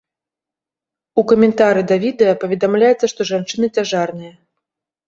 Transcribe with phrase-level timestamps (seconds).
[1.21, 4.33] У каментары да відэа паведамляецца, што жанчына цяжарная.